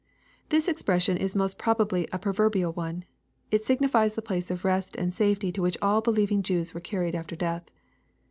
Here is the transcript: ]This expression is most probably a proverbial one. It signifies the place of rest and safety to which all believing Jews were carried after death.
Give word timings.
]This 0.49 0.67
expression 0.67 1.15
is 1.15 1.35
most 1.35 1.59
probably 1.59 2.07
a 2.11 2.17
proverbial 2.17 2.73
one. 2.73 3.05
It 3.51 3.63
signifies 3.63 4.15
the 4.15 4.23
place 4.23 4.49
of 4.49 4.65
rest 4.65 4.95
and 4.95 5.13
safety 5.13 5.51
to 5.51 5.61
which 5.61 5.77
all 5.79 6.01
believing 6.01 6.41
Jews 6.41 6.73
were 6.73 6.81
carried 6.81 7.13
after 7.13 7.35
death. 7.35 7.65